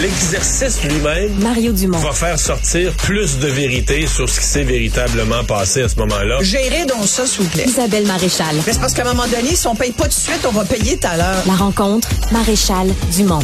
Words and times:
L'exercice 0.00 0.82
lui-même 0.82 1.32
Mario 1.40 1.72
Dumont. 1.72 1.98
va 1.98 2.12
faire 2.12 2.38
sortir 2.38 2.92
plus 2.94 3.38
de 3.38 3.46
vérité 3.46 4.06
sur 4.06 4.28
ce 4.28 4.40
qui 4.40 4.46
s'est 4.46 4.64
véritablement 4.64 5.44
passé 5.44 5.82
à 5.82 5.88
ce 5.88 5.96
moment-là. 5.96 6.38
Gérez 6.42 6.84
donc 6.84 7.06
ça, 7.06 7.26
s'il 7.26 7.42
vous 7.44 7.48
plaît. 7.50 7.64
Isabelle 7.66 8.04
Maréchal. 8.06 8.56
Mais 8.66 8.72
c'est 8.72 8.80
parce 8.80 8.92
qu'à 8.92 9.02
un 9.02 9.14
moment 9.14 9.28
donné, 9.28 9.54
si 9.54 9.66
on 9.68 9.74
paye 9.76 9.92
pas 9.92 10.04
tout 10.04 10.10
de 10.10 10.14
suite, 10.14 10.40
on 10.46 10.50
va 10.52 10.64
payer 10.64 10.96
tout 10.98 11.06
à 11.06 11.16
l'heure. 11.16 11.42
La 11.46 11.54
rencontre, 11.54 12.08
Maréchal 12.32 12.88
Dumont. 13.16 13.38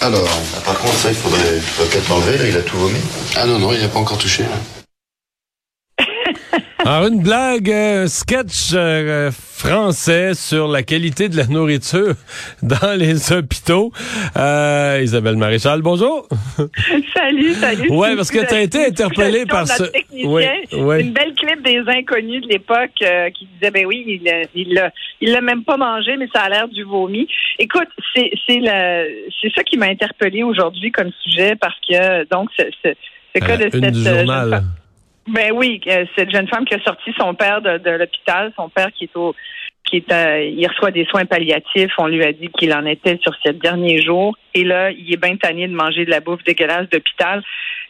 Alors, 0.00 0.28
Par 0.64 0.78
contre, 0.78 0.94
ça, 0.96 1.08
il 1.08 1.16
faudrait, 1.16 1.40
faudrait 1.60 1.90
peut-être 1.90 2.08
l'enlever, 2.08 2.38
là, 2.38 2.48
il 2.48 2.56
a 2.56 2.60
tout 2.62 2.76
vomi. 2.76 2.98
ah 3.36 3.46
non, 3.46 3.58
non, 3.58 3.72
il 3.72 3.80
n'a 3.80 3.88
pas 3.88 3.98
encore 3.98 4.18
touché. 4.18 4.42
là. 4.44 4.50
Alors, 6.84 7.08
une 7.08 7.22
blague, 7.22 7.70
euh, 7.70 8.06
sketch 8.06 8.72
euh, 8.74 9.30
français 9.30 10.34
sur 10.34 10.68
la 10.68 10.82
qualité 10.82 11.28
de 11.28 11.36
la 11.36 11.46
nourriture 11.46 12.14
dans 12.62 12.98
les 12.98 13.32
hôpitaux. 13.32 13.92
Euh, 14.36 15.00
Isabelle 15.02 15.36
Maréchal, 15.36 15.82
bonjour. 15.82 16.28
Salut, 17.14 17.54
salut. 17.54 17.88
Ouais, 17.90 18.14
parce 18.16 18.30
que 18.30 18.44
t'as 18.46 18.60
été 18.60 18.86
interpellé 18.86 19.46
par 19.46 19.66
ce-. 19.66 19.90
Oui, 20.12 20.44
oui. 20.72 21.00
Une 21.00 21.12
belle 21.12 21.32
clip 21.34 21.62
des 21.64 21.80
inconnus 21.86 22.42
de 22.42 22.48
l'époque 22.48 22.90
euh, 23.02 23.30
qui 23.30 23.46
disait, 23.54 23.70
ben 23.70 23.86
oui, 23.86 24.20
il 24.54 24.74
l'a- 24.74 24.90
il 25.20 25.40
même 25.40 25.64
pas 25.64 25.76
mangé, 25.76 26.16
mais 26.18 26.28
ça 26.34 26.42
a 26.42 26.48
l'air 26.50 26.68
du 26.68 26.82
vomi. 26.82 27.26
Écoute, 27.58 27.88
c'est 28.14 28.30
c'est 28.46 28.60
c'est 29.40 29.52
ça 29.54 29.62
qui 29.62 29.76
m'a 29.78 29.86
interpellé 29.86 30.42
aujourd'hui 30.42 30.90
comme 30.92 31.10
sujet 31.22 31.56
parce 31.56 31.76
que, 31.88 32.28
donc, 32.28 32.50
ce, 32.58 32.64
ce, 32.84 32.90
ce 33.34 33.40
cas 33.40 33.56
de 33.56 33.68
cette 33.70 33.92
du 33.92 34.04
journal. 34.04 34.64
Ben 35.28 35.52
oui, 35.52 35.80
euh, 35.86 36.04
cette 36.16 36.30
jeune 36.30 36.48
femme 36.48 36.64
qui 36.64 36.74
a 36.74 36.82
sorti 36.82 37.12
son 37.18 37.34
père 37.34 37.62
de, 37.62 37.78
de 37.78 37.90
l'hôpital, 37.90 38.52
son 38.56 38.68
père 38.68 38.92
qui 38.92 39.04
est 39.04 39.16
au 39.16 39.34
qui 39.84 39.96
est 39.96 40.12
euh, 40.12 40.42
il 40.42 40.66
reçoit 40.66 40.90
des 40.90 41.04
soins 41.04 41.26
palliatifs, 41.26 41.92
on 41.98 42.06
lui 42.06 42.24
a 42.24 42.32
dit 42.32 42.48
qu'il 42.48 42.72
en 42.72 42.86
était 42.86 43.18
sur 43.22 43.34
ses 43.44 43.52
derniers 43.52 44.02
jours 44.02 44.36
et 44.54 44.64
là, 44.64 44.90
il 44.90 45.12
est 45.12 45.20
bien 45.20 45.36
tanné 45.36 45.68
de 45.68 45.74
manger 45.74 46.04
de 46.04 46.10
la 46.10 46.20
bouffe 46.20 46.42
dégueulasse 46.44 46.88
d'hôpital. 46.88 47.42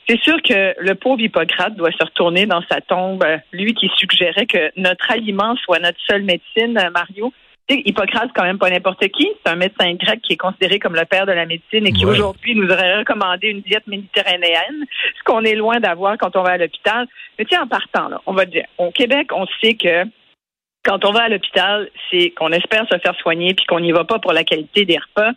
C'est 0.09 0.21
sûr 0.21 0.37
que 0.43 0.75
le 0.79 0.95
pauvre 0.97 1.21
Hippocrate 1.21 1.77
doit 1.77 1.93
se 1.93 2.05
retourner 2.05 2.47
dans 2.47 2.63
sa 2.71 2.81
tombe, 2.81 3.25
lui 3.53 3.75
qui 3.75 3.91
suggérait 3.97 4.47
que 4.47 4.71
notre 4.77 5.11
aliment 5.11 5.57
soit 5.57 5.79
notre 5.79 6.01
seule 6.07 6.25
médecine, 6.25 6.77
euh, 6.79 6.91
Mario. 6.91 7.33
Hippocrate, 7.69 8.31
quand 8.35 8.43
même 8.43 8.59
pas 8.59 8.69
n'importe 8.69 9.07
qui. 9.09 9.31
C'est 9.45 9.51
un 9.53 9.57
médecin 9.57 9.95
grec 9.95 10.21
qui 10.23 10.35
est 10.35 10.37
considéré 10.37 10.79
comme 10.79 10.95
le 10.95 11.05
père 11.07 11.25
de 11.27 11.33
la 11.33 11.47
médecine 11.47 11.87
et 11.87 11.93
qui 11.93 12.05
Ouais. 12.05 12.13
aujourd'hui 12.13 12.55
nous 12.55 12.69
aurait 12.71 12.99
recommandé 12.99 13.49
une 13.49 13.63
diète 13.63 13.87
méditerranéenne, 13.87 14.85
ce 15.19 15.23
qu'on 15.25 15.43
est 15.43 15.55
loin 15.55 15.81
d'avoir 15.81 16.19
quand 16.19 16.37
on 16.37 16.43
va 16.43 16.53
à 16.53 16.57
l'hôpital. 16.59 17.07
Mais 17.39 17.47
tiens, 17.47 17.63
en 17.63 17.67
partant, 17.67 18.09
là, 18.09 18.21
on 18.27 18.35
va 18.35 18.45
dire, 18.45 18.67
au 18.79 18.91
Québec, 18.91 19.29
on 19.33 19.47
sait 19.63 19.75
que 19.75 20.05
quand 20.85 21.05
on 21.07 21.13
va 21.13 21.23
à 21.23 21.29
l'hôpital, 21.31 21.89
c'est 22.11 22.31
qu'on 22.31 22.53
espère 22.53 22.87
se 22.91 22.99
faire 22.99 23.15
soigner 23.17 23.55
puis 23.55 23.65
qu'on 23.65 23.81
n'y 23.81 23.93
va 23.93 24.05
pas 24.05 24.19
pour 24.19 24.33
la 24.35 24.45
qualité 24.45 24.85
des 24.85 24.99
repas. 24.99 25.31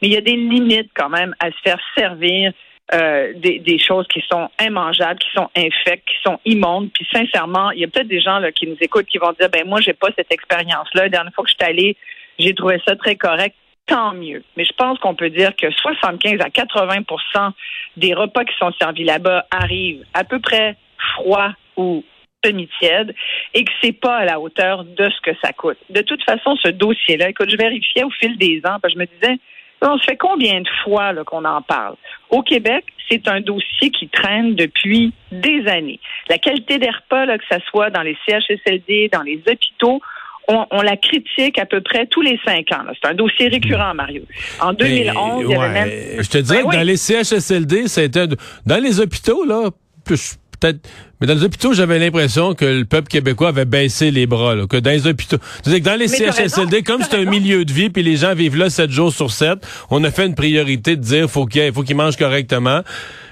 Mais 0.00 0.08
il 0.08 0.12
y 0.12 0.16
a 0.16 0.20
des 0.20 0.36
limites 0.36 0.90
quand 0.94 1.08
même 1.08 1.34
à 1.40 1.50
se 1.50 1.56
faire 1.64 1.80
servir 1.96 2.52
euh, 2.92 3.32
des, 3.36 3.58
des 3.58 3.78
choses 3.78 4.06
qui 4.08 4.22
sont 4.30 4.50
immangeables, 4.60 5.18
qui 5.18 5.30
sont 5.34 5.48
infectes, 5.56 6.06
qui 6.06 6.22
sont 6.24 6.38
immondes. 6.44 6.90
Puis 6.92 7.06
sincèrement, 7.12 7.70
il 7.70 7.80
y 7.80 7.84
a 7.84 7.88
peut-être 7.88 8.08
des 8.08 8.20
gens 8.20 8.38
là, 8.38 8.52
qui 8.52 8.66
nous 8.66 8.76
écoutent 8.80 9.06
qui 9.06 9.18
vont 9.18 9.32
dire 9.38 9.48
ben 9.48 9.66
moi 9.66 9.80
j'ai 9.80 9.94
pas 9.94 10.08
cette 10.16 10.32
expérience-là. 10.32 11.04
La 11.04 11.08
dernière 11.08 11.32
fois 11.32 11.44
que 11.44 11.50
je 11.50 11.54
suis 11.54 11.70
allée, 11.70 11.96
j'ai 12.38 12.54
trouvé 12.54 12.80
ça 12.86 12.96
très 12.96 13.16
correct. 13.16 13.56
Tant 13.86 14.14
mieux. 14.14 14.44
Mais 14.56 14.64
je 14.64 14.72
pense 14.74 14.98
qu'on 15.00 15.14
peut 15.14 15.30
dire 15.30 15.56
que 15.56 15.70
75 15.70 16.40
à 16.40 16.48
80% 16.48 17.52
des 17.96 18.14
repas 18.14 18.44
qui 18.44 18.56
sont 18.56 18.72
servis 18.80 19.04
là-bas 19.04 19.46
arrivent 19.50 20.04
à 20.14 20.22
peu 20.22 20.38
près 20.38 20.76
froids 21.16 21.52
ou 21.76 22.04
semi-tièdes 22.44 23.14
et 23.54 23.64
que 23.64 23.72
c'est 23.82 23.92
pas 23.92 24.18
à 24.18 24.24
la 24.24 24.40
hauteur 24.40 24.84
de 24.84 25.10
ce 25.10 25.20
que 25.22 25.36
ça 25.42 25.52
coûte. 25.52 25.78
De 25.90 26.02
toute 26.02 26.22
façon, 26.24 26.56
ce 26.56 26.68
dossier-là, 26.68 27.30
écoute, 27.30 27.50
je 27.50 27.56
vérifiais 27.56 28.04
au 28.04 28.10
fil 28.10 28.36
des 28.36 28.58
ans, 28.64 28.78
parce 28.80 28.94
que 28.94 28.94
je 28.94 28.98
me 28.98 29.06
disais, 29.06 29.38
on 29.82 29.98
se 29.98 30.04
fait 30.04 30.16
combien 30.16 30.60
de 30.60 30.68
fois 30.84 31.12
qu'on 31.24 31.44
en 31.44 31.62
parle? 31.62 31.96
Au 32.30 32.42
Québec, 32.42 32.84
c'est 33.08 33.28
un 33.28 33.40
dossier 33.40 33.90
qui 33.90 34.08
traîne 34.08 34.54
depuis 34.54 35.12
des 35.30 35.66
années. 35.66 36.00
La 36.28 36.38
qualité 36.38 36.78
des 36.78 36.88
repas, 36.88 37.26
là, 37.26 37.38
que 37.38 37.44
ce 37.50 37.58
soit 37.68 37.90
dans 37.90 38.02
les 38.02 38.16
CHSLD, 38.26 39.10
dans 39.12 39.22
les 39.22 39.42
hôpitaux, 39.46 40.00
on, 40.48 40.66
on 40.70 40.82
la 40.82 40.96
critique 40.96 41.58
à 41.58 41.66
peu 41.66 41.80
près 41.80 42.06
tous 42.06 42.22
les 42.22 42.38
cinq 42.44 42.72
ans. 42.72 42.84
C'est 43.00 43.08
un 43.08 43.14
dossier 43.14 43.48
récurrent, 43.48 43.94
Mario. 43.94 44.22
En 44.60 44.72
2011, 44.72 45.44
il 45.44 45.50
y 45.50 45.54
avait 45.54 45.62
ouais, 45.62 45.68
même... 45.68 46.22
Je 46.22 46.28
te 46.28 46.38
dirais 46.38 46.62
Ben 46.62 46.70
que 46.70 46.74
dans 46.74 46.80
oui. 46.80 46.86
les 46.86 46.96
CHSLD, 46.96 47.88
c'était 47.88 48.26
dans 48.66 48.82
les 48.82 49.00
hôpitaux 49.00 49.44
là, 49.44 49.70
plus 50.04 50.38
peut-être 50.62 50.88
mais 51.20 51.28
dans 51.28 51.34
les 51.34 51.44
hôpitaux, 51.44 51.72
j'avais 51.72 52.00
l'impression 52.00 52.54
que 52.54 52.64
le 52.64 52.84
peuple 52.84 53.06
québécois 53.06 53.48
avait 53.48 53.64
baissé 53.64 54.10
les 54.10 54.26
bras 54.26 54.56
là, 54.56 54.66
que 54.66 54.76
dans 54.76 54.90
les 54.90 55.06
hôpitaux, 55.06 55.36
c'est 55.62 55.80
que 55.80 55.84
dans 55.84 55.98
les 55.98 56.08
CHSLD 56.08 56.76
raison, 56.76 56.82
comme 56.84 57.02
c'est 57.02 57.16
un 57.16 57.24
milieu 57.24 57.64
de 57.64 57.72
vie 57.72 57.90
puis 57.90 58.02
les 58.02 58.16
gens 58.16 58.34
vivent 58.34 58.56
là 58.56 58.70
sept 58.70 58.90
jours 58.90 59.12
sur 59.12 59.30
sept, 59.30 59.64
on 59.90 60.02
a 60.02 60.10
fait 60.10 60.26
une 60.26 60.34
priorité 60.34 60.96
de 60.96 61.02
dire 61.02 61.28
faut 61.28 61.46
qu'il 61.46 61.72
faut 61.72 61.82
qu'ils 61.82 61.96
mangent 61.96 62.16
correctement. 62.16 62.80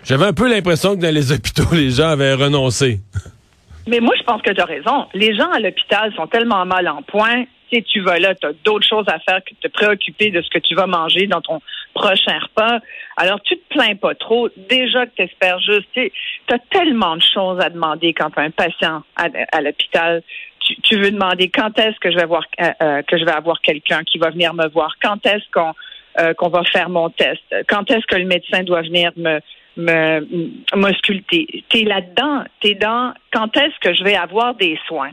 J'avais 0.05 0.27
un 0.27 0.33
peu 0.33 0.49
l'impression 0.49 0.95
que 0.95 1.01
dans 1.01 1.13
les 1.13 1.33
hôpitaux, 1.33 1.73
les 1.73 1.91
gens 1.91 2.09
avaient 2.11 2.35
renoncé. 2.35 3.01
Mais 3.87 4.01
moi, 4.01 4.15
je 4.19 4.23
pense 4.25 4.41
que 4.43 4.53
tu 4.53 4.61
as 4.61 4.65
raison. 4.65 5.07
Les 5.15 5.35
gens 5.37 5.51
à 5.51 5.59
l'hôpital 5.59 6.13
sont 6.15 6.27
tellement 6.27 6.65
mal 6.65 6.89
en 6.89 7.03
point. 7.03 7.45
Tu 7.71 8.01
vas 8.01 8.19
là, 8.19 8.35
tu 8.35 8.47
as 8.47 8.53
d'autres 8.65 8.87
choses 8.87 9.07
à 9.09 9.19
faire 9.21 9.41
que 9.45 9.55
de 9.55 9.69
te 9.69 9.69
préoccuper 9.69 10.31
de 10.31 10.43
ce 10.43 10.51
que 10.51 10.59
tu 10.59 10.75
vas 10.75 10.87
manger 10.87 11.27
dans 11.27 11.41
ton 11.41 11.61
prochain 11.95 12.39
repas. 12.39 12.81
Alors, 13.17 13.41
tu 13.43 13.57
te 13.57 13.69
plains 13.69 13.95
pas 13.95 14.15
trop. 14.15 14.49
Déjà 14.57 15.07
que 15.07 15.13
tu 15.17 15.23
espères 15.23 15.61
juste, 15.61 15.89
tu 15.93 16.11
as 16.49 16.59
tellement 16.71 17.17
de 17.17 17.23
choses 17.23 17.61
à 17.61 17.71
demander 17.71 18.13
quand 18.13 18.31
tu 18.31 18.41
as 18.41 18.43
un 18.43 18.51
patient 18.51 19.03
à, 19.17 19.61
l'hôpital. 19.61 20.23
Tu, 20.61 20.75
tu 20.83 20.97
veux 20.97 21.11
demander 21.11 21.49
quand 21.49 21.79
est-ce 21.79 21.99
que 22.01 22.11
je 22.11 22.17
vais 22.17 22.27
voir 22.27 22.45
euh, 22.61 22.71
euh, 22.83 23.03
que 23.03 23.19
je 23.19 23.25
vais 23.25 23.33
avoir 23.33 23.61
quelqu'un 23.61 24.03
qui 24.05 24.19
va 24.19 24.31
venir 24.31 24.55
me 24.55 24.69
voir, 24.69 24.95
quand 25.03 25.25
est-ce 25.27 25.45
qu'on 25.53 25.73
euh, 26.19 26.35
qu'on 26.35 26.49
va 26.49 26.65
faire 26.65 26.91
mon 26.91 27.09
test, 27.09 27.43
quand 27.69 27.89
est-ce 27.91 28.05
que 28.07 28.17
le 28.17 28.27
médecin 28.27 28.63
doit 28.65 28.83
venir 28.83 29.13
me 29.17 29.41
me 29.77 30.27
m'ausculter? 30.75 31.65
T'es 31.69 31.85
là-dedans, 31.85 32.45
t'es 32.61 32.75
dans 32.75 33.15
quand 33.33 33.57
est-ce 33.57 33.79
que 33.81 33.95
je 33.95 34.03
vais 34.03 34.17
avoir 34.17 34.55
des 34.55 34.79
soins? 34.87 35.13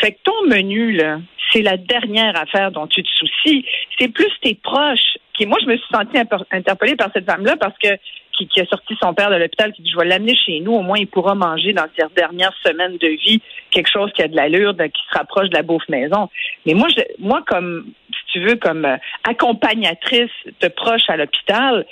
Fait 0.00 0.12
que 0.12 0.18
ton 0.24 0.46
menu, 0.46 0.92
là, 0.92 1.18
c'est 1.52 1.62
la 1.62 1.76
dernière 1.76 2.38
affaire 2.40 2.70
dont 2.70 2.86
tu 2.86 3.02
te 3.02 3.08
soucies. 3.08 3.64
C'est 3.98 4.08
plus 4.08 4.32
tes 4.42 4.54
proches. 4.54 5.16
Qui, 5.34 5.46
moi, 5.46 5.58
je 5.62 5.66
me 5.66 5.76
suis 5.76 5.86
sentie 5.92 6.18
interpellée 6.50 6.96
par 6.96 7.10
cette 7.12 7.26
femme-là 7.26 7.56
parce 7.56 7.76
que 7.78 7.88
qui, 8.36 8.46
qui 8.48 8.60
a 8.60 8.66
sorti 8.66 8.94
son 9.02 9.14
père 9.14 9.30
de 9.30 9.36
l'hôpital, 9.36 9.72
qui 9.72 9.82
dit 9.82 9.90
je 9.90 9.98
vais 9.98 10.06
l'amener 10.06 10.36
chez 10.36 10.60
nous, 10.60 10.72
au 10.72 10.82
moins 10.82 10.98
il 10.98 11.06
pourra 11.06 11.34
manger 11.34 11.72
dans 11.72 11.86
ses 11.96 12.04
dernières 12.14 12.54
semaines 12.64 12.96
de 12.98 13.08
vie 13.08 13.40
quelque 13.70 13.90
chose 13.90 14.12
qui 14.12 14.22
a 14.22 14.28
de 14.28 14.36
l'allure, 14.36 14.74
qui 14.76 15.02
se 15.10 15.18
rapproche 15.18 15.48
de 15.48 15.56
la 15.56 15.62
bouffe 15.62 15.88
maison. 15.88 16.28
Mais 16.64 16.74
moi, 16.74 16.88
je, 16.88 17.02
moi 17.18 17.42
comme 17.46 17.92
si 18.10 18.32
tu 18.32 18.40
veux, 18.40 18.56
comme 18.56 18.84
euh, 18.84 18.96
accompagnatrice 19.24 20.30
de 20.60 20.68
proche 20.68 21.08
à 21.08 21.16
l'hôpital, 21.16 21.86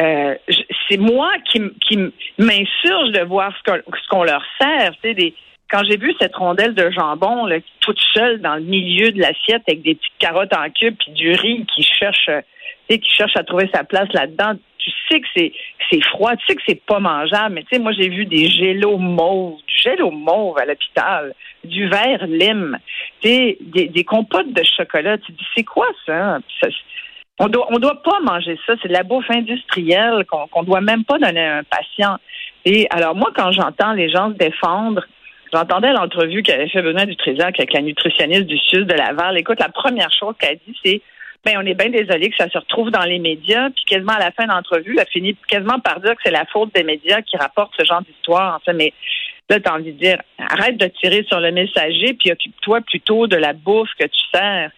euh, 0.00 0.34
c'est 0.88 0.96
moi 0.96 1.30
qui, 1.50 1.60
qui 1.86 1.96
m'insurge 2.38 3.12
de 3.12 3.24
voir 3.24 3.52
ce 3.58 3.70
qu'on 3.70 3.78
ce 3.92 4.08
qu'on 4.08 4.24
leur 4.24 4.42
sert. 4.60 4.92
Tu 5.02 5.08
sais, 5.08 5.14
des, 5.14 5.34
quand 5.70 5.82
j'ai 5.88 5.96
vu 5.96 6.14
cette 6.20 6.36
rondelle 6.36 6.74
de 6.74 6.90
jambon 6.90 7.46
là, 7.46 7.56
toute 7.80 8.00
seule 8.12 8.40
dans 8.40 8.56
le 8.56 8.62
milieu 8.62 9.10
de 9.12 9.20
l'assiette 9.20 9.62
avec 9.66 9.82
des 9.82 9.94
petites 9.94 10.18
carottes 10.18 10.56
en 10.56 10.70
cube 10.70 10.96
puis 10.98 11.12
du 11.12 11.32
riz 11.32 11.64
qui 11.74 11.82
cherche, 11.82 12.28
euh, 12.28 12.40
tu 12.88 12.94
sais, 12.94 13.00
qui 13.00 13.10
cherche 13.10 13.36
à 13.36 13.44
trouver 13.44 13.68
sa 13.74 13.84
place 13.84 14.08
là-dedans, 14.12 14.54
tu 14.78 14.90
sais 15.08 15.20
que 15.20 15.26
c'est 15.34 15.52
c'est 15.90 16.02
froid, 16.04 16.36
tu 16.36 16.44
sais 16.46 16.54
que 16.56 16.62
c'est 16.66 16.84
pas 16.84 17.00
mangeable. 17.00 17.54
Mais 17.54 17.62
tu 17.62 17.68
sais, 17.72 17.78
moi 17.78 17.92
j'ai 17.92 18.08
vu 18.08 18.26
des 18.26 18.46
gélos 18.48 18.98
mauves, 18.98 19.58
du 19.66 19.76
gélo 19.76 20.10
mauve 20.10 20.58
à 20.58 20.66
l'hôpital, 20.66 21.34
du 21.64 21.88
verre 21.88 22.26
lime, 22.26 22.78
sais, 23.22 23.56
des, 23.60 23.88
des 23.88 24.04
compotes 24.04 24.52
de 24.52 24.62
chocolat. 24.76 25.18
Tu 25.18 25.32
dis 25.32 25.46
c'est 25.56 25.64
quoi 25.64 25.86
ça? 26.06 26.38
Ça 26.60 26.68
on 27.40 27.48
doit, 27.48 27.66
on 27.70 27.78
doit 27.78 28.00
pas 28.02 28.20
manger 28.20 28.58
ça. 28.66 28.74
C'est 28.80 28.88
de 28.88 28.92
la 28.92 29.02
bouffe 29.02 29.30
industrielle 29.30 30.24
qu'on 30.30 30.46
qu'on 30.46 30.62
doit 30.62 30.80
même 30.80 31.04
pas 31.04 31.18
donner 31.18 31.44
à 31.44 31.58
un 31.58 31.64
patient. 31.64 32.18
Et 32.64 32.86
alors, 32.90 33.14
moi, 33.14 33.30
quand 33.34 33.52
j'entends 33.52 33.92
les 33.92 34.08
gens 34.08 34.30
se 34.30 34.38
défendre, 34.38 35.04
j'entendais 35.54 35.92
l'entrevue 35.92 36.42
qu'avait 36.42 36.68
fait 36.68 36.82
Benoît 36.82 37.06
Dutrisac 37.06 37.58
avec 37.58 37.72
la 37.72 37.80
nutritionniste 37.82 38.46
du 38.46 38.58
Sud 38.58 38.86
de 38.86 38.94
Laval. 38.94 39.38
Écoute, 39.38 39.60
la 39.60 39.68
première 39.68 40.10
chose 40.12 40.34
qu'elle 40.38 40.58
dit, 40.66 40.76
c'est 40.84 41.00
ben, 41.44 41.58
on 41.58 41.66
est 41.66 41.74
bien 41.74 41.90
désolé 41.90 42.30
que 42.30 42.36
ça 42.36 42.48
se 42.48 42.56
retrouve 42.56 42.90
dans 42.90 43.04
les 43.04 43.18
médias, 43.18 43.68
puis 43.68 43.84
quasiment 43.84 44.14
à 44.14 44.18
la 44.18 44.30
fin 44.30 44.44
de 44.44 44.50
l'entrevue, 44.50 44.96
elle 44.98 45.06
finit 45.12 45.36
quasiment 45.46 45.78
par 45.78 46.00
dire 46.00 46.12
que 46.12 46.22
c'est 46.24 46.30
la 46.30 46.46
faute 46.46 46.74
des 46.74 46.84
médias 46.84 47.20
qui 47.20 47.36
rapportent 47.36 47.74
ce 47.78 47.84
genre 47.84 48.00
d'histoire. 48.00 48.60
En 48.66 48.72
mais 48.72 48.94
là, 49.50 49.60
t'as 49.60 49.74
envie 49.74 49.92
de 49.92 49.98
dire, 49.98 50.18
arrête 50.38 50.78
de 50.78 50.86
tirer 50.86 51.22
sur 51.28 51.40
le 51.40 51.52
messager, 51.52 52.14
puis 52.14 52.32
occupe-toi 52.32 52.80
plutôt 52.80 53.26
de 53.26 53.36
la 53.36 53.52
bouffe 53.52 53.90
que 53.98 54.06
tu 54.06 54.20
sers 54.32 54.70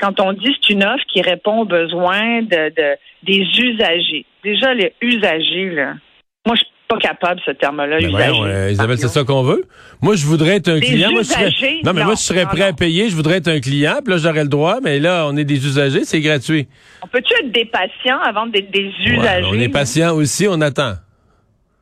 quand 0.00 0.20
on 0.20 0.32
dit 0.32 0.56
c'est 0.60 0.72
une 0.72 0.84
offre 0.84 1.04
qui 1.06 1.22
répond 1.22 1.60
aux 1.60 1.64
besoins 1.64 2.42
de, 2.42 2.74
de- 2.74 2.96
des 3.22 3.40
usagers. 3.40 4.24
Déjà, 4.42 4.74
les 4.74 4.92
usagers, 5.00 5.70
là, 5.70 5.94
moi, 6.46 6.56
je 6.56 6.62
pas 6.88 6.96
capable 6.98 7.40
ce 7.44 7.50
terme-là, 7.50 7.98
Ben 8.00 8.32
euh, 8.44 8.70
Isabelle, 8.72 8.98
c'est 8.98 9.08
ça 9.08 9.22
qu'on 9.22 9.42
veut? 9.42 9.64
Moi, 10.00 10.16
je 10.16 10.24
voudrais 10.26 10.56
être 10.56 10.68
un 10.68 10.78
Des 10.78 10.86
client. 10.86 11.10
Moi, 11.10 11.22
je 11.22 11.28
serais... 11.28 11.80
Non, 11.84 11.92
mais 11.92 12.02
moi, 12.02 12.14
je 12.14 12.20
serais 12.22 12.44
non, 12.44 12.50
prêt 12.50 12.62
à 12.62 12.72
payer. 12.72 13.10
Je 13.10 13.14
voudrais 13.14 13.36
être 13.36 13.48
un 13.48 13.60
client. 13.60 13.96
Puis 14.02 14.14
là, 14.14 14.18
j'aurais 14.18 14.42
le 14.44 14.48
droit. 14.48 14.78
Mais 14.82 14.98
là, 14.98 15.26
on 15.28 15.36
est 15.36 15.44
des 15.44 15.64
usagers. 15.66 16.04
C'est 16.04 16.20
gratuit. 16.20 16.66
On 17.02 17.06
peut-tu 17.06 17.32
être 17.44 17.52
des 17.52 17.66
patients 17.66 18.18
avant 18.24 18.46
d'être 18.46 18.70
des 18.70 18.86
Ouais, 18.86 19.16
usagers? 19.16 19.48
on 19.50 19.60
est 19.60 19.68
patient 19.68 20.14
aussi. 20.14 20.46
On 20.48 20.60
attend. 20.60 20.94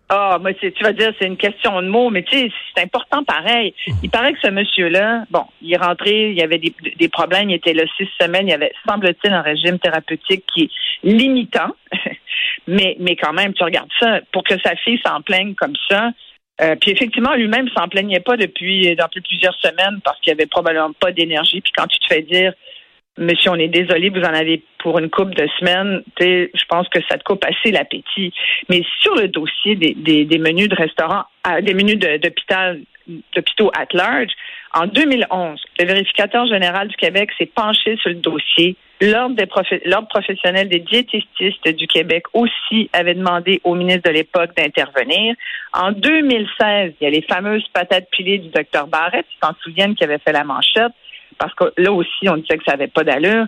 Ah, 0.08 0.38
moi, 0.40 0.54
tu 0.54 0.72
vas 0.82 0.92
dire, 0.92 1.12
c'est 1.20 1.26
une 1.26 1.36
question 1.36 1.82
de 1.82 1.88
mots, 1.88 2.10
mais 2.10 2.22
tu 2.22 2.38
sais, 2.38 2.52
c'est 2.76 2.84
important 2.84 3.24
pareil. 3.24 3.74
Il 4.04 4.08
paraît 4.10 4.34
que 4.34 4.38
ce 4.40 4.50
monsieur-là, 4.50 5.24
bon, 5.32 5.42
il 5.62 5.72
est 5.72 5.76
rentré, 5.78 6.30
il 6.30 6.38
y 6.38 6.42
avait 6.42 6.58
des, 6.58 6.72
des 6.96 7.08
problèmes, 7.08 7.50
il 7.50 7.56
était 7.56 7.72
là 7.74 7.82
six 7.96 8.08
semaines, 8.20 8.46
il 8.46 8.50
y 8.52 8.54
avait, 8.54 8.70
semble-t-il, 8.88 9.32
un 9.32 9.42
régime 9.42 9.80
thérapeutique 9.80 10.44
qui 10.54 10.62
est 10.62 10.70
limitant. 11.02 11.74
Mais, 12.66 12.96
mais 13.00 13.16
quand 13.16 13.32
même, 13.32 13.54
tu 13.54 13.64
regardes 13.64 13.90
ça, 14.00 14.20
pour 14.32 14.44
que 14.44 14.58
sa 14.64 14.74
fille 14.76 15.00
s'en 15.04 15.22
plaigne 15.22 15.54
comme 15.54 15.76
ça, 15.88 16.10
euh, 16.62 16.74
puis 16.80 16.90
effectivement, 16.90 17.34
lui-même 17.34 17.68
s'en 17.76 17.88
plaignait 17.88 18.20
pas 18.20 18.36
depuis, 18.36 18.96
depuis 18.96 19.20
plusieurs 19.20 19.54
semaines 19.56 20.00
parce 20.02 20.18
qu'il 20.20 20.32
avait 20.32 20.46
probablement 20.46 20.92
pas 20.98 21.12
d'énergie. 21.12 21.60
Puis 21.60 21.72
quand 21.76 21.86
tu 21.86 21.98
te 21.98 22.06
fais 22.06 22.22
dire 22.22 22.54
Monsieur, 23.18 23.50
on 23.50 23.54
est 23.54 23.68
désolé, 23.68 24.10
vous 24.10 24.20
en 24.20 24.34
avez 24.34 24.62
pour 24.78 24.98
une 24.98 25.08
coupe 25.08 25.34
de 25.34 25.48
semaines. 25.58 26.02
Je 26.20 26.64
pense 26.68 26.86
que 26.88 26.98
ça 27.08 27.16
te 27.16 27.24
coupe 27.24 27.44
assez 27.44 27.72
l'appétit. 27.72 28.32
Mais 28.68 28.82
sur 29.00 29.14
le 29.14 29.28
dossier 29.28 29.74
des, 29.74 30.24
des, 30.24 30.38
menus 30.38 30.68
de 30.68 30.74
restaurant, 30.74 31.24
des 31.62 31.72
menus 31.72 31.98
d'hôpital, 31.98 32.82
d'hôpitaux 33.34 33.70
at 33.74 33.88
large, 33.94 34.32
en 34.76 34.86
2011, 34.86 35.60
le 35.78 35.86
vérificateur 35.86 36.46
général 36.46 36.88
du 36.88 36.96
Québec 36.96 37.30
s'est 37.38 37.50
penché 37.54 37.96
sur 37.96 38.10
le 38.10 38.16
dossier. 38.16 38.76
L'Ordre 39.00 39.36
professionnel 40.08 40.68
des 40.68 40.80
diététistes 40.80 41.68
du 41.68 41.86
Québec 41.86 42.24
aussi 42.34 42.90
avait 42.92 43.14
demandé 43.14 43.60
au 43.64 43.74
ministre 43.74 44.08
de 44.08 44.14
l'époque 44.14 44.50
d'intervenir. 44.56 45.34
En 45.72 45.92
2016, 45.92 46.92
il 47.00 47.04
y 47.04 47.06
a 47.06 47.10
les 47.10 47.22
fameuses 47.22 47.66
patates 47.72 48.08
pilées 48.10 48.38
du 48.38 48.48
docteur 48.48 48.86
Barrett, 48.86 49.26
tu 49.28 49.38
t'en 49.40 49.54
souviens, 49.62 49.94
qui 49.94 50.04
avait 50.04 50.18
fait 50.18 50.32
la 50.32 50.44
manchette 50.44 50.92
parce 51.38 51.54
que 51.54 51.72
là 51.76 51.92
aussi, 51.92 52.28
on 52.28 52.36
disait 52.36 52.56
que 52.56 52.64
ça 52.64 52.72
n'avait 52.72 52.88
pas 52.88 53.04
d'allure. 53.04 53.46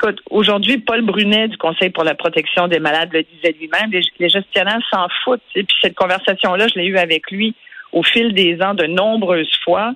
Écoute, 0.00 0.20
aujourd'hui, 0.30 0.78
Paul 0.78 1.02
Brunet 1.02 1.48
du 1.48 1.56
Conseil 1.56 1.90
pour 1.90 2.04
la 2.04 2.14
protection 2.14 2.68
des 2.68 2.80
malades 2.80 3.10
le 3.12 3.22
disait 3.22 3.54
lui-même, 3.58 3.90
les, 3.92 4.28
gestionnaires 4.28 4.80
s'en 4.92 5.06
foutent. 5.22 5.42
Et 5.54 5.62
puis 5.62 5.76
cette 5.80 5.94
conversation-là, 5.94 6.66
je 6.68 6.78
l'ai 6.78 6.86
eue 6.86 6.98
avec 6.98 7.30
lui 7.30 7.54
au 7.92 8.02
fil 8.02 8.34
des 8.34 8.60
ans 8.60 8.74
de 8.74 8.86
nombreuses 8.86 9.56
fois. 9.64 9.92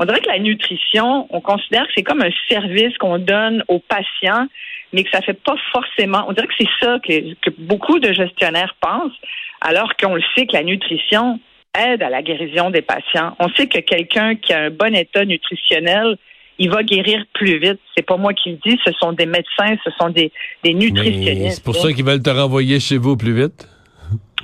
On 0.00 0.06
dirait 0.06 0.20
que 0.20 0.28
la 0.28 0.38
nutrition, 0.38 1.26
on 1.28 1.42
considère 1.42 1.86
que 1.86 1.92
c'est 1.94 2.02
comme 2.02 2.22
un 2.22 2.30
service 2.48 2.96
qu'on 2.96 3.18
donne 3.18 3.62
aux 3.68 3.80
patients, 3.80 4.46
mais 4.94 5.04
que 5.04 5.10
ça 5.10 5.20
fait 5.20 5.34
pas 5.34 5.56
forcément. 5.72 6.24
On 6.26 6.32
dirait 6.32 6.46
que 6.46 6.54
c'est 6.58 6.70
ça 6.80 6.98
que, 7.06 7.34
que 7.34 7.50
beaucoup 7.58 7.98
de 7.98 8.10
gestionnaires 8.14 8.74
pensent, 8.80 9.12
alors 9.60 9.94
qu'on 10.00 10.14
le 10.14 10.22
sait 10.34 10.46
que 10.46 10.54
la 10.54 10.62
nutrition 10.62 11.38
aide 11.78 12.02
à 12.02 12.08
la 12.08 12.22
guérison 12.22 12.70
des 12.70 12.80
patients. 12.80 13.36
On 13.40 13.50
sait 13.50 13.66
que 13.66 13.78
quelqu'un 13.80 14.36
qui 14.36 14.54
a 14.54 14.62
un 14.62 14.70
bon 14.70 14.94
état 14.96 15.26
nutritionnel, 15.26 16.16
il 16.58 16.70
va 16.70 16.82
guérir 16.82 17.22
plus 17.34 17.58
vite. 17.58 17.78
C'est 17.94 18.06
pas 18.06 18.16
moi 18.16 18.32
qui 18.32 18.52
le 18.52 18.58
dis, 18.64 18.80
ce 18.82 18.92
sont 18.92 19.12
des 19.12 19.26
médecins, 19.26 19.76
ce 19.84 19.90
sont 20.00 20.08
des, 20.08 20.32
des 20.64 20.72
nutritionnistes. 20.72 21.56
C'est 21.56 21.64
pour 21.64 21.76
ça 21.76 21.92
qu'ils 21.92 22.06
veulent 22.06 22.22
te 22.22 22.30
renvoyer 22.30 22.80
chez 22.80 22.96
vous 22.96 23.18
plus 23.18 23.34
vite? 23.34 23.68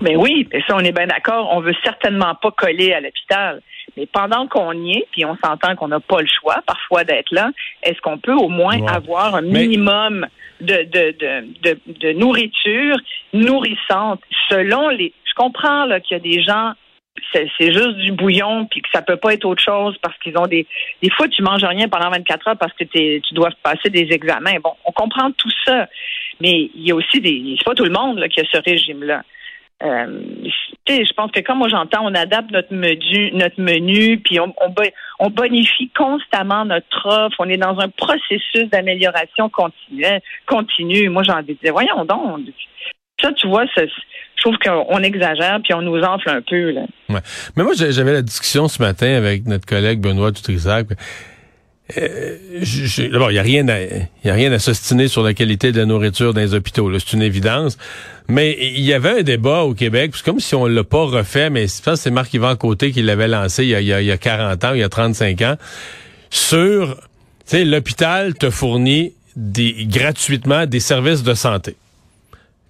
Mais 0.00 0.16
oui, 0.16 0.48
et 0.52 0.60
ça, 0.66 0.76
on 0.76 0.80
est 0.80 0.92
bien 0.92 1.06
d'accord. 1.06 1.48
On 1.52 1.60
veut 1.60 1.74
certainement 1.82 2.34
pas 2.34 2.50
coller 2.50 2.92
à 2.92 3.00
l'hôpital. 3.00 3.62
Mais 3.96 4.06
pendant 4.06 4.46
qu'on 4.46 4.72
y 4.72 4.98
est, 4.98 5.06
puis 5.12 5.24
on 5.24 5.36
s'entend 5.42 5.74
qu'on 5.74 5.88
n'a 5.88 6.00
pas 6.00 6.20
le 6.20 6.26
choix 6.26 6.62
parfois 6.66 7.04
d'être 7.04 7.32
là, 7.32 7.50
est-ce 7.82 8.00
qu'on 8.00 8.18
peut 8.18 8.34
au 8.34 8.48
moins 8.48 8.84
avoir 8.86 9.34
un 9.36 9.42
minimum 9.42 10.26
de, 10.60 10.84
de, 10.84 11.16
de, 11.62 11.78
de, 11.86 12.12
nourriture 12.12 12.96
nourrissante 13.32 14.20
selon 14.48 14.88
les... 14.88 15.12
Je 15.24 15.34
comprends 15.34 15.84
là, 15.84 16.00
qu'il 16.00 16.16
y 16.16 16.20
a 16.20 16.22
des 16.22 16.42
gens 16.42 16.72
c'est 17.32 17.72
juste 17.72 17.96
du 17.96 18.12
bouillon 18.12 18.66
puis 18.66 18.82
que 18.82 18.88
ça 18.92 19.02
peut 19.02 19.16
pas 19.16 19.34
être 19.34 19.44
autre 19.44 19.62
chose 19.62 19.96
parce 20.02 20.16
qu'ils 20.18 20.36
ont 20.38 20.46
des 20.46 20.66
des 21.02 21.10
fois 21.10 21.28
tu 21.28 21.42
manges 21.42 21.64
rien 21.64 21.88
pendant 21.88 22.10
24 22.10 22.48
heures 22.48 22.56
parce 22.58 22.72
que 22.74 22.84
tu 22.84 23.34
dois 23.34 23.50
passer 23.62 23.90
des 23.90 24.08
examens. 24.12 24.58
Bon, 24.62 24.74
on 24.84 24.92
comprend 24.92 25.30
tout 25.32 25.50
ça, 25.64 25.88
mais 26.40 26.70
il 26.74 26.86
y 26.86 26.92
a 26.92 26.94
aussi 26.94 27.20
des 27.20 27.56
c'est 27.58 27.64
pas 27.64 27.74
tout 27.74 27.84
le 27.84 27.90
monde 27.90 28.18
là, 28.18 28.28
qui 28.28 28.40
a 28.40 28.44
ce 28.50 28.58
régime 28.58 29.02
là. 29.02 29.22
Euh, 29.82 30.22
je 30.88 31.12
pense 31.14 31.30
que 31.32 31.40
comme 31.40 31.58
moi 31.58 31.68
j'entends, 31.68 32.04
on 32.04 32.14
adapte 32.14 32.50
notre 32.50 32.72
menu, 32.72 33.30
notre 33.32 33.60
menu, 33.60 34.18
puis 34.18 34.40
on, 34.40 34.54
on, 35.20 35.30
bonifie 35.30 35.90
constamment 35.90 36.64
notre 36.64 37.06
offre. 37.06 37.36
On 37.38 37.48
est 37.48 37.58
dans 37.58 37.78
un 37.78 37.88
processus 37.90 38.70
d'amélioration 38.70 39.50
continue. 39.50 41.08
Moi, 41.10 41.22
j'ai 41.24 41.32
envie 41.32 41.54
de 41.54 41.58
dire, 41.62 41.72
voyons 41.72 42.04
donc. 42.06 42.40
Ça, 43.20 43.32
tu 43.32 43.48
vois, 43.48 43.64
je 43.76 43.84
trouve 44.40 44.56
qu'on 44.58 45.02
exagère 45.02 45.58
puis 45.62 45.74
on 45.74 45.82
nous 45.82 46.00
enfle 46.02 46.30
un 46.30 46.42
peu. 46.42 46.70
Là. 46.70 46.82
Mais 47.08 47.62
moi, 47.62 47.72
j'avais 47.74 48.12
la 48.12 48.22
discussion 48.22 48.68
ce 48.68 48.80
matin 48.80 49.14
avec 49.14 49.46
notre 49.46 49.66
collègue 49.66 50.00
Benoît 50.00 50.30
Dutrisac. 50.30 50.86
Euh, 51.96 52.36
D'abord, 53.12 53.30
il 53.30 53.34
n'y 53.34 53.38
a 53.38 53.42
rien 53.42 53.68
à, 53.68 53.78
y 53.80 54.30
a 54.30 54.34
rien 54.34 54.50
à 54.52 54.58
s'ostiner 54.58 55.06
sur 55.06 55.22
la 55.22 55.34
qualité 55.34 55.70
de 55.70 55.78
la 55.78 55.86
nourriture 55.86 56.34
dans 56.34 56.40
les 56.40 56.54
hôpitaux. 56.54 56.90
C'est 56.98 57.12
une 57.12 57.22
évidence. 57.22 57.78
Mais 58.28 58.56
il 58.60 58.80
y 58.80 58.92
avait 58.92 59.20
un 59.20 59.22
débat 59.22 59.62
au 59.62 59.74
Québec, 59.74 60.12
c'est 60.14 60.24
comme 60.24 60.40
si 60.40 60.56
on 60.56 60.66
l'a 60.66 60.82
pas 60.82 61.04
refait, 61.04 61.48
mais 61.48 61.68
je 61.68 61.80
pense 61.80 61.94
que 61.94 62.00
c'est 62.00 62.10
Marc-Yvan 62.10 62.56
Côté 62.56 62.90
qui 62.90 63.02
l'avait 63.02 63.28
lancé 63.28 63.62
il 63.62 63.70
y, 63.70 63.74
a, 63.92 64.00
il, 64.00 64.06
y 64.06 64.10
a, 64.10 64.18
40 64.18 64.64
ans, 64.64 64.72
il 64.74 64.80
y 64.80 64.82
a 64.82 64.88
35 64.88 65.42
ans, 65.42 65.56
sur, 66.28 66.96
tu 66.96 67.02
sais, 67.44 67.64
l'hôpital 67.64 68.34
te 68.34 68.50
fournit 68.50 69.12
des, 69.36 69.86
gratuitement 69.88 70.66
des 70.66 70.80
services 70.80 71.22
de 71.22 71.34
santé. 71.34 71.76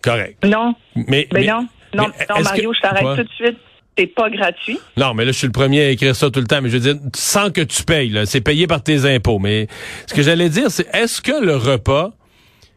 Correct. 0.02 0.44
Non. 0.44 0.74
Mais, 0.94 1.26
mais, 1.32 1.46
non. 1.46 1.66
Non, 1.94 2.08
non 2.28 2.42
Mario, 2.42 2.74
je 2.74 2.80
t'arrête 2.80 3.16
tout 3.16 3.22
de 3.22 3.32
suite 3.34 3.58
c'est 3.96 4.06
pas 4.06 4.28
gratuit. 4.31 4.78
Non, 4.96 5.14
mais 5.14 5.25
là, 5.25 5.32
je 5.32 5.38
suis 5.38 5.46
le 5.46 5.52
premier 5.52 5.82
à 5.82 5.90
écrire 5.90 6.14
ça 6.14 6.31
tout 6.31 6.40
le 6.40 6.46
temps, 6.46 6.60
mais 6.62 6.69
je 6.69 6.76
veux 6.76 6.93
dire, 6.94 7.00
sans 7.14 7.50
que 7.50 7.62
tu 7.62 7.82
payes, 7.82 8.12
c'est 8.26 8.40
payé 8.40 8.66
par 8.66 8.82
tes 8.82 9.04
impôts. 9.04 9.38
Mais 9.38 9.69
ce 10.06 10.14
que 10.14 10.22
j'allais 10.22 10.48
dire, 10.48 10.70
c'est 10.70 10.87
est-ce 10.94 11.22
que 11.22 11.44
le 11.44 11.56
repas 11.56 12.10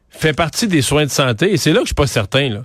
fait 0.10 0.34
partie 0.34 0.68
des 0.68 0.82
soins 0.82 1.06
de 1.06 1.12
santé? 1.12 1.52
Et 1.52 1.58
c'est 1.58 1.72
là 1.72 1.80
que 1.80 1.86
je 1.86 1.90
suis 1.90 1.96
pas 1.96 2.08
certain, 2.08 2.50
là. 2.50 2.62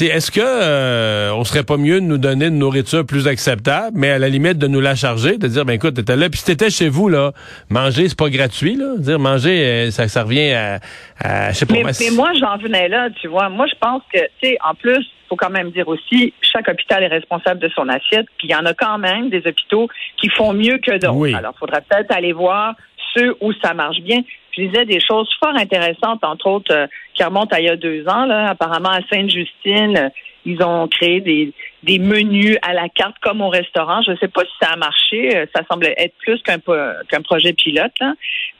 Est-ce 0.00 0.30
que 0.30 0.40
euh, 0.44 1.32
on 1.32 1.44
serait 1.44 1.64
pas 1.64 1.78
mieux 1.78 2.00
de 2.00 2.04
nous 2.04 2.18
donner 2.18 2.46
une 2.46 2.58
nourriture 2.58 3.06
plus 3.06 3.26
acceptable, 3.26 3.96
mais 3.98 4.10
à 4.10 4.18
la 4.18 4.28
limite 4.28 4.58
de 4.58 4.66
nous 4.66 4.80
la 4.80 4.94
charger, 4.94 5.38
de 5.38 5.48
dire 5.48 5.64
ben 5.64 5.72
écoute, 5.72 5.94
t'étais 5.94 6.14
là, 6.14 6.28
puis 6.28 6.38
si 6.38 6.44
t'étais 6.44 6.68
chez 6.68 6.90
vous 6.90 7.08
là, 7.08 7.32
manger 7.70 8.06
c'est 8.06 8.18
pas 8.18 8.28
gratuit 8.28 8.76
là, 8.76 8.96
dire 8.98 9.18
manger 9.18 9.64
euh, 9.64 9.90
ça, 9.90 10.06
ça 10.06 10.24
revient 10.24 10.52
à, 10.52 10.80
à 11.20 11.52
je 11.52 11.58
sais 11.58 11.66
pas. 11.66 11.72
Mais, 11.72 11.84
mais 11.84 12.10
moi 12.10 12.30
j'en 12.38 12.58
venais 12.58 12.88
là, 12.88 13.08
tu 13.18 13.28
vois, 13.28 13.48
moi 13.48 13.64
je 13.66 13.78
pense 13.80 14.02
que 14.12 14.18
tu 14.18 14.48
sais 14.48 14.58
en 14.62 14.74
plus 14.74 15.04
faut 15.28 15.36
quand 15.36 15.50
même 15.50 15.70
dire 15.70 15.88
aussi, 15.88 16.32
chaque 16.40 16.68
hôpital 16.68 17.02
est 17.02 17.08
responsable 17.08 17.60
de 17.60 17.68
son 17.68 17.88
assiette, 17.88 18.26
puis 18.38 18.48
il 18.48 18.50
y 18.50 18.54
en 18.54 18.64
a 18.64 18.74
quand 18.74 18.98
même 18.98 19.28
des 19.28 19.46
hôpitaux 19.46 19.88
qui 20.16 20.28
font 20.28 20.52
mieux 20.52 20.78
que 20.78 20.98
d'autres. 20.98 21.34
Alors, 21.36 21.52
il 21.56 21.58
faudra 21.58 21.80
peut-être 21.80 22.14
aller 22.14 22.32
voir 22.32 22.74
ceux 23.14 23.36
où 23.40 23.52
ça 23.62 23.74
marche 23.74 24.00
bien. 24.00 24.20
Je 24.56 24.62
disais 24.62 24.84
des 24.84 25.00
choses 25.00 25.28
fort 25.38 25.54
intéressantes, 25.56 26.24
entre 26.24 26.46
autres, 26.48 26.74
euh, 26.74 26.86
qui 27.14 27.22
remontent 27.22 27.54
à 27.54 27.60
il 27.60 27.66
y 27.66 27.68
a 27.68 27.76
deux 27.76 28.06
ans. 28.08 28.24
Là, 28.24 28.50
apparemment, 28.50 28.90
à 28.90 29.00
Sainte-Justine, 29.10 30.10
ils 30.44 30.62
ont 30.62 30.88
créé 30.88 31.20
des, 31.20 31.98
menus 31.98 32.56
à 32.62 32.72
la 32.72 32.88
carte 32.88 33.16
comme 33.20 33.40
au 33.40 33.48
restaurant. 33.48 34.00
Je 34.02 34.12
ne 34.12 34.16
sais 34.16 34.28
pas 34.28 34.42
si 34.42 34.52
ça 34.60 34.70
a 34.72 34.76
marché. 34.76 35.36
Euh, 35.36 35.46
ça 35.54 35.62
semble 35.70 35.86
être 35.86 36.14
plus 36.18 36.40
qu'un 36.42 37.22
projet 37.22 37.52
pilote. 37.52 37.92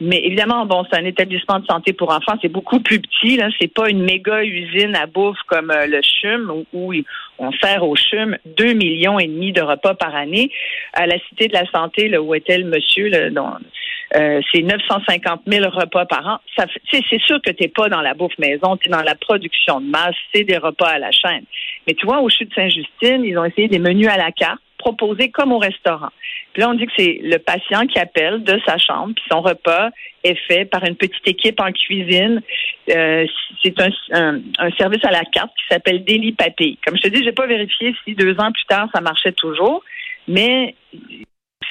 Mais 0.00 0.20
évidemment, 0.24 0.66
bon, 0.66 0.84
c'est 0.90 0.98
un 0.98 1.04
établissement 1.04 1.60
de 1.60 1.66
santé 1.66 1.92
pour 1.92 2.10
enfants. 2.10 2.34
C'est 2.42 2.52
beaucoup 2.52 2.80
plus 2.80 3.00
petit. 3.00 3.36
Là, 3.36 3.48
c'est 3.60 3.72
pas 3.72 3.88
une 3.88 4.02
méga 4.02 4.44
usine 4.44 4.94
à 4.96 5.06
bouffe 5.06 5.38
comme 5.46 5.70
euh, 5.70 5.86
le 5.86 6.00
CHUM 6.02 6.64
où, 6.72 6.92
on 7.38 7.52
sert 7.52 7.84
au 7.84 7.94
CHUM 7.96 8.36
deux 8.44 8.72
millions 8.72 9.18
et 9.18 9.26
demi 9.26 9.52
de 9.52 9.62
repas 9.62 9.94
par 9.94 10.14
année. 10.14 10.50
À 10.92 11.06
la 11.06 11.18
Cité 11.28 11.48
de 11.48 11.54
la 11.54 11.66
Santé, 11.70 12.08
là, 12.08 12.20
où 12.20 12.34
était 12.34 12.58
le 12.58 12.64
monsieur, 12.64 13.08
là, 13.08 13.30
dont, 13.30 13.52
euh, 14.16 14.40
c'est 14.52 14.62
950 14.62 15.42
000 15.46 15.68
repas 15.70 16.06
par 16.06 16.26
an. 16.26 16.38
C'est 16.90 17.20
sûr 17.20 17.40
que 17.42 17.50
tu 17.50 17.62
n'es 17.62 17.68
pas 17.68 17.88
dans 17.88 18.00
la 18.00 18.14
bouffe 18.14 18.38
maison, 18.38 18.76
tu 18.76 18.88
es 18.88 18.92
dans 18.92 19.02
la 19.02 19.14
production 19.14 19.80
de 19.80 19.86
masse, 19.86 20.16
c'est 20.34 20.44
des 20.44 20.56
repas 20.56 20.88
à 20.88 20.98
la 20.98 21.10
chaîne. 21.10 21.44
Mais 21.86 21.94
tu 21.94 22.06
vois, 22.06 22.20
au 22.20 22.28
CHU 22.28 22.46
de 22.46 22.54
Saint-Justine, 22.54 23.24
ils 23.24 23.36
ont 23.38 23.44
essayé 23.44 23.68
des 23.68 23.78
menus 23.78 24.08
à 24.08 24.16
la 24.16 24.32
carte 24.32 24.60
proposés 24.78 25.30
comme 25.30 25.52
au 25.52 25.58
restaurant. 25.58 26.10
Puis 26.52 26.62
là, 26.62 26.70
on 26.70 26.74
dit 26.74 26.86
que 26.86 26.92
c'est 26.96 27.18
le 27.22 27.38
patient 27.38 27.86
qui 27.86 27.98
appelle 27.98 28.42
de 28.44 28.58
sa 28.64 28.78
chambre, 28.78 29.12
puis 29.14 29.24
son 29.30 29.40
repas 29.40 29.90
est 30.24 30.38
fait 30.46 30.64
par 30.64 30.84
une 30.84 30.96
petite 30.96 31.26
équipe 31.26 31.60
en 31.60 31.72
cuisine. 31.72 32.40
Euh, 32.88 33.26
c'est 33.62 33.74
un, 33.80 34.40
service 34.78 35.04
à 35.04 35.10
la 35.10 35.24
carte 35.24 35.50
qui 35.56 35.64
s'appelle 35.68 36.04
Daily 36.04 36.32
Papy. 36.32 36.78
Comme 36.84 36.96
je 36.96 37.02
te 37.02 37.08
dis, 37.08 37.22
j'ai 37.24 37.32
pas 37.32 37.46
vérifié 37.46 37.94
si 38.04 38.14
deux 38.14 38.38
ans 38.40 38.52
plus 38.52 38.64
tard 38.68 38.88
ça 38.94 39.00
marchait 39.00 39.32
toujours, 39.32 39.82
mais 40.26 40.74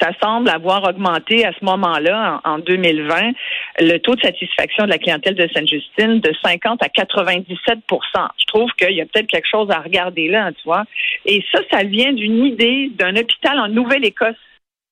ça 0.00 0.10
semble 0.22 0.48
avoir 0.48 0.88
augmenté 0.88 1.44
à 1.44 1.52
ce 1.52 1.64
moment-là, 1.64 2.40
en, 2.44 2.58
2020, 2.58 3.32
le 3.80 3.98
taux 3.98 4.14
de 4.14 4.20
satisfaction 4.20 4.84
de 4.84 4.90
la 4.90 4.98
clientèle 4.98 5.34
de 5.34 5.48
Sainte-Justine 5.52 6.20
de 6.20 6.32
50 6.42 6.82
à 6.82 6.88
97% 6.88 7.78
Je 7.90 8.44
trouve 8.46 8.70
qu'il 8.72 8.92
y 8.92 9.00
a 9.00 9.06
peut-être 9.06 9.28
quelque 9.28 9.48
chose 9.50 9.70
à 9.70 9.80
regarder 9.80 10.28
là, 10.28 10.50
tu 10.52 10.62
vois. 10.64 10.84
Et 11.26 11.44
ça, 11.52 11.60
ça 11.70 11.84
vient 11.84 12.12
d'une 12.12 12.44
idée 12.44 12.90
d'un 12.94 13.16
hôpital 13.16 13.58
en 13.58 13.68
Nouvelle-Écosse 13.68 14.36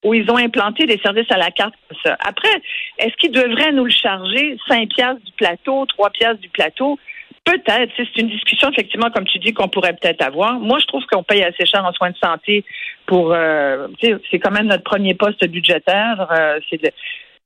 où 0.05 0.15
ils 0.15 0.31
ont 0.31 0.37
implanté 0.37 0.87
des 0.87 0.99
services 0.99 1.31
à 1.31 1.37
la 1.37 1.51
carte 1.51 1.75
comme 1.89 1.99
ça. 2.05 2.17
Après, 2.21 2.63
est-ce 2.99 3.17
qu'ils 3.17 3.33
devraient 3.33 3.73
nous 3.73 3.85
le 3.85 3.91
charger? 3.91 4.57
5 4.69 4.89
piastres 4.89 5.25
du 5.25 5.33
plateau, 5.33 5.85
3 5.87 6.11
piastres 6.11 6.41
du 6.41 6.49
plateau? 6.49 6.99
Peut-être. 7.47 7.93
C'est 7.97 8.21
une 8.21 8.29
discussion, 8.29 8.69
effectivement, 8.71 9.09
comme 9.11 9.25
tu 9.25 9.39
dis, 9.39 9.55
qu'on 9.55 9.69
pourrait 9.69 9.95
peut-être 9.95 10.21
avoir. 10.23 10.59
Moi, 10.59 10.79
je 10.81 10.87
trouve 10.87 11.05
qu'on 11.07 11.23
paye 11.23 11.43
assez 11.45 11.65
cher 11.65 11.85
en 11.85 11.93
soins 11.93 12.11
de 12.11 12.17
santé 12.17 12.65
pour. 13.07 13.33
Euh, 13.33 13.87
c'est 14.03 14.39
quand 14.41 14.51
même 14.51 14.67
notre 14.67 14.83
premier 14.83 15.15
poste 15.15 15.47
budgétaire. 15.49 16.27
Euh, 16.33 16.59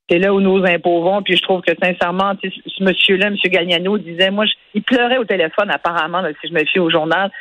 c'est 0.09 0.17
là 0.17 0.33
où 0.33 0.41
nos 0.41 0.65
impôts 0.65 1.01
vont. 1.03 1.21
Puis 1.21 1.37
je 1.37 1.41
trouve 1.43 1.61
que 1.61 1.71
sincèrement, 1.81 2.33
ce 2.43 2.83
monsieur-là, 2.83 3.27
M. 3.27 3.35
Gagnano, 3.45 3.97
disait, 3.99 4.31
moi, 4.31 4.45
je- 4.45 4.51
il 4.73 4.81
pleurait 4.81 5.19
au 5.19 5.23
téléphone 5.23 5.69
apparemment, 5.71 6.21
là, 6.21 6.29
si 6.41 6.49
je 6.49 6.53
me 6.53 6.65
fie 6.65 6.79
au 6.79 6.89
journal. 6.89 7.31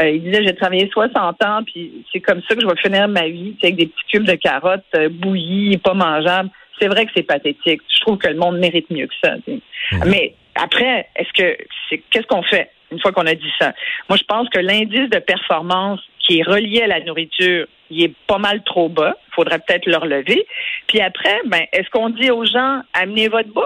Euh, 0.00 0.10
il 0.10 0.22
disait, 0.22 0.44
j'ai 0.46 0.54
travaillé 0.54 0.88
60 0.92 1.42
ans, 1.44 1.62
puis 1.64 2.04
c'est 2.12 2.20
comme 2.20 2.40
ça 2.48 2.54
que 2.54 2.60
je 2.60 2.66
vais 2.66 2.80
finir 2.80 3.08
ma 3.08 3.26
vie, 3.28 3.56
avec 3.62 3.76
des 3.76 3.86
petits 3.86 4.04
cubes 4.12 4.24
de 4.26 4.34
carottes 4.34 4.84
euh, 4.94 5.08
bouillies, 5.10 5.78
pas 5.78 5.94
mangeables. 5.94 6.50
C'est 6.80 6.86
vrai 6.88 7.04
que 7.06 7.12
c'est 7.16 7.24
pathétique. 7.24 7.80
Je 7.92 8.00
trouve 8.00 8.18
que 8.18 8.28
le 8.28 8.36
monde 8.36 8.58
mérite 8.58 8.88
mieux 8.90 9.06
que 9.06 9.14
ça. 9.24 9.34
sais. 9.46 9.58
Mais 10.06 10.34
après, 10.54 11.08
est-ce 11.16 11.32
que 11.32 11.56
c'est 11.88 11.98
qu'est-ce 12.10 12.26
qu'on 12.26 12.42
fait 12.42 12.70
une 12.90 13.00
fois 13.00 13.12
qu'on 13.12 13.26
a 13.26 13.34
dit 13.34 13.52
ça? 13.58 13.72
Moi, 14.08 14.16
je 14.16 14.24
pense 14.24 14.48
que 14.48 14.58
l'indice 14.58 15.08
de 15.10 15.18
performance 15.18 16.00
qui 16.18 16.40
est 16.40 16.42
relié 16.42 16.82
à 16.82 16.86
la 16.86 17.00
nourriture, 17.00 17.66
il 17.90 18.04
est 18.04 18.14
pas 18.26 18.38
mal 18.38 18.62
trop 18.64 18.88
bas. 18.88 19.14
Il 19.28 19.34
faudrait 19.34 19.58
peut-être 19.58 19.86
le 19.86 19.96
relever. 19.96 20.46
Puis 20.86 21.00
après, 21.00 21.40
ben, 21.46 21.62
est-ce 21.72 21.88
qu'on 21.90 22.10
dit 22.10 22.30
aux 22.30 22.44
gens 22.44 22.82
amenez 22.92 23.28
votre 23.28 23.48
bouffe? 23.48 23.64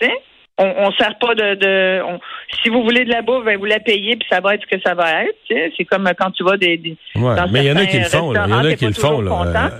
Tu 0.00 0.06
sais? 0.06 0.14
On, 0.56 0.72
on 0.86 0.92
sert 0.92 1.18
pas 1.18 1.34
de, 1.34 1.56
de 1.56 2.00
on- 2.04 2.20
si 2.62 2.68
vous 2.68 2.84
voulez 2.84 3.04
de 3.04 3.10
la 3.10 3.22
bouffe, 3.22 3.44
ben 3.44 3.58
vous 3.58 3.64
la 3.64 3.80
payez 3.80 4.14
puis 4.14 4.28
ça 4.30 4.40
va 4.40 4.54
être 4.54 4.62
ce 4.70 4.76
que 4.76 4.80
ça 4.86 4.94
va 4.94 5.24
être. 5.24 5.34
tu 5.48 5.54
sais. 5.56 5.72
C'est 5.76 5.84
comme 5.84 6.08
quand 6.16 6.30
tu 6.30 6.44
vas 6.44 6.56
des, 6.56 6.76
des 6.76 6.96
Ouais, 7.16 7.34
dans 7.34 7.48
mais 7.50 7.64
il 7.64 7.66
y 7.66 7.72
en 7.72 7.76
a 7.76 7.86
qui 7.86 7.98
le 7.98 8.04
font. 8.04 8.32
Il 8.32 8.36
y 8.36 8.38
en 8.54 8.64
a 8.64 8.74
qui 8.74 8.86
le 8.86 8.92
font, 8.92 9.20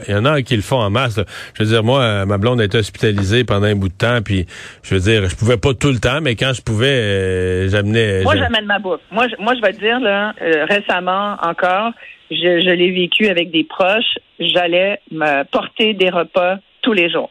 Il 0.08 0.12
y 0.12 0.16
en 0.16 0.24
a 0.24 0.42
qui 0.42 0.56
le 0.56 0.62
font 0.62 0.78
en 0.80 0.90
masse. 0.90 1.16
là. 1.18 1.24
Je 1.56 1.62
veux 1.62 1.68
dire, 1.68 1.84
moi, 1.84 2.26
ma 2.26 2.38
blonde 2.38 2.60
a 2.60 2.64
été 2.64 2.76
hospitalisée 2.78 3.44
pendant 3.44 3.66
un 3.66 3.76
bout 3.76 3.88
de 3.88 3.94
temps, 3.96 4.18
puis 4.24 4.46
je 4.82 4.94
veux 4.96 5.00
dire, 5.00 5.28
je 5.28 5.36
pouvais 5.36 5.58
pas 5.58 5.74
tout 5.74 5.92
le 5.92 6.00
temps, 6.00 6.20
mais 6.20 6.34
quand 6.34 6.52
je 6.52 6.62
pouvais, 6.62 6.88
euh, 6.88 7.68
j'amenais. 7.68 8.22
Moi, 8.24 8.34
j'a- 8.34 8.42
j'amène 8.42 8.66
ma 8.66 8.80
bouffe. 8.80 9.00
Moi, 9.12 9.26
je, 9.28 9.40
moi, 9.40 9.54
je 9.54 9.60
vais 9.60 9.72
te 9.74 9.78
dire, 9.78 10.00
là, 10.00 10.34
euh, 10.42 10.64
récemment 10.68 11.36
encore, 11.40 11.92
je, 12.32 12.36
je 12.36 12.70
l'ai 12.70 12.90
vécu 12.90 13.28
avec 13.28 13.52
des 13.52 13.62
proches. 13.62 14.18
J'allais 14.40 14.98
me 15.12 15.44
porter 15.44 15.94
des 15.94 16.10
repas 16.10 16.56
tous 16.82 16.92
les 16.94 17.08
jours. 17.10 17.30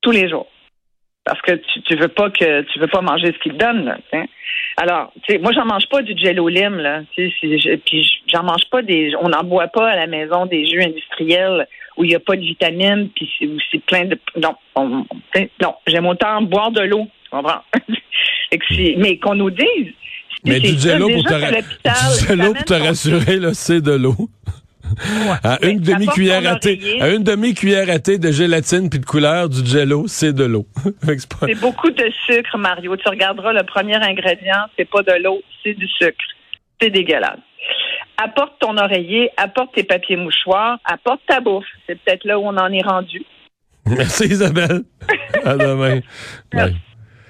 Tous 0.00 0.12
les 0.12 0.28
jours. 0.28 0.46
Parce 1.28 1.42
que 1.42 1.52
tu, 1.52 1.82
tu 1.82 1.94
veux 1.96 2.08
pas 2.08 2.30
que 2.30 2.62
tu 2.62 2.78
veux 2.78 2.86
pas 2.86 3.02
manger 3.02 3.26
ce 3.32 3.38
qu'ils 3.42 3.52
te 3.52 3.58
donnent, 3.58 3.84
là. 3.84 3.98
tu 4.10 4.18
sais. 4.18 4.26
Alors, 4.78 5.12
tu 5.22 5.32
sais, 5.34 5.38
moi, 5.38 5.52
j'en 5.52 5.66
mange 5.66 5.86
pas 5.90 6.00
du 6.02 6.16
jello 6.16 6.48
lime, 6.48 6.76
là. 6.78 7.02
Tu 7.14 7.30
sais, 7.40 7.76
puis 7.84 8.08
j'en 8.32 8.42
mange 8.44 8.62
pas 8.70 8.80
des. 8.82 9.12
On 9.20 9.28
n'en 9.28 9.44
boit 9.44 9.68
pas 9.68 9.90
à 9.90 9.96
la 9.96 10.06
maison 10.06 10.46
des 10.46 10.66
jus 10.66 10.82
industriels 10.82 11.66
où 11.96 12.04
il 12.04 12.08
n'y 12.10 12.14
a 12.14 12.20
pas 12.20 12.36
de 12.36 12.40
vitamines, 12.42 13.10
puis 13.14 13.28
c'est, 13.38 13.46
où 13.46 13.58
c'est 13.70 13.84
plein 13.84 14.04
de. 14.06 14.18
Non, 14.40 14.54
on- 14.74 15.04
non. 15.60 15.74
J'aime 15.86 16.06
autant 16.06 16.40
boire 16.42 16.70
de 16.70 16.80
l'eau. 16.82 17.06
Tu 17.24 17.30
comprends? 17.30 17.60
Mais 18.98 19.18
qu'on 19.18 19.34
nous 19.34 19.50
dise. 19.50 19.92
Mais 20.44 20.60
du 20.60 20.78
jello 20.78 21.08
pour 21.10 21.24
te, 21.24 21.34
ra- 21.34 21.50
du 21.50 22.52
pour 22.54 22.64
te 22.64 22.74
rassurer, 22.74 23.36
là, 23.38 23.52
c'est 23.54 23.80
de 23.82 23.92
l'eau. 23.92 24.14
À 25.44 25.58
une 25.66 25.80
demi-cuillère 25.80 26.46
à 26.50 26.56
thé, 26.56 26.98
à 27.00 27.08
une 27.10 27.22
demi-cuillère 27.22 27.90
à 27.90 27.98
thé 27.98 28.18
de 28.18 28.30
gélatine 28.30 28.88
puis 28.90 28.98
de 29.00 29.04
couleur 29.06 29.48
du 29.48 29.64
jello, 29.64 30.04
c'est 30.06 30.32
de 30.32 30.44
l'eau. 30.44 30.66
C'est 31.04 31.28
pas- 31.28 31.46
beaucoup 31.60 31.90
de 31.90 32.04
sucre, 32.26 32.56
Mario. 32.58 32.96
Tu 32.96 33.08
regarderas 33.08 33.52
le 33.52 33.62
premier 33.64 33.96
ingrédient, 33.96 34.66
c'est 34.76 34.88
pas 34.88 35.02
de 35.02 35.22
l'eau, 35.22 35.40
c'est 35.62 35.74
du 35.74 35.86
sucre. 35.88 36.16
C'est 36.80 36.90
dégueulasse. 36.90 37.38
Apporte 38.22 38.54
ton 38.60 38.76
oreiller, 38.76 39.30
apporte 39.36 39.74
tes 39.74 39.84
papiers 39.84 40.16
mouchoirs, 40.16 40.78
apporte 40.84 41.20
ta 41.28 41.40
bouffe. 41.40 41.66
C'est 41.86 41.98
peut-être 42.00 42.24
là 42.24 42.38
où 42.38 42.42
on 42.44 42.56
en 42.56 42.72
est 42.72 42.82
rendu. 42.84 43.22
Merci 43.86 44.24
Isabelle. 44.24 44.82
À 45.44 45.56
demain. 45.56 46.00
Bye. 46.52 46.74